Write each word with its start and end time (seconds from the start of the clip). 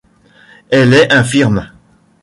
Elle 0.71 0.95
est 0.95 1.13
infirme. 1.13 1.69